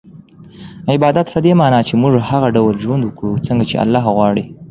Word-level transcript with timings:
عبادت 0.91 1.27
په 1.33 1.39
دې 1.45 1.53
مانا 1.59 1.79
چي 1.87 1.93
موږ 2.01 2.13
هغه 2.29 2.47
ډول 2.55 2.73
ژوند 2.83 3.01
وکړو 3.05 3.43
څنګه 3.47 3.63
چي 3.69 3.75
الله 3.83 4.03
غواړي 4.15 4.43